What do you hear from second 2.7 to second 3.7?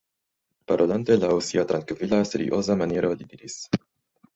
maniero, li diris: